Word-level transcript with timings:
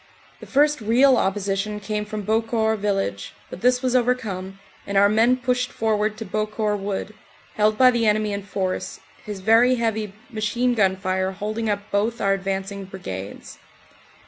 The 0.39 0.47
first 0.47 0.81
real 0.81 1.15
opposition 1.15 1.79
came 1.79 2.05
from 2.05 2.23
Beaucourt 2.25 2.79
village, 2.79 3.35
but 3.51 3.61
this 3.61 3.83
was 3.83 3.95
overcome, 3.95 4.57
and 4.87 4.97
our 4.97 5.07
men 5.09 5.37
pushed 5.37 5.71
forward 5.71 6.17
to 6.17 6.25
Beaucourt 6.25 6.79
wood, 6.79 7.13
held 7.53 7.77
by 7.77 7.91
the 7.91 8.07
enemy 8.07 8.33
in 8.33 8.41
force, 8.41 8.99
his 9.23 9.41
very 9.41 9.75
heavy 9.75 10.13
machine 10.31 10.73
gun 10.73 10.95
fire 10.95 11.33
holding 11.33 11.69
up 11.69 11.91
both 11.91 12.19
our 12.19 12.33
advancing 12.33 12.85
Brigades. 12.85 13.59